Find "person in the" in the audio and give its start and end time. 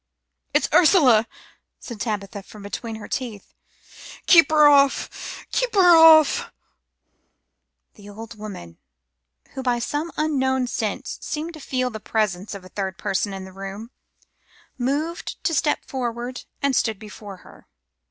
12.97-13.53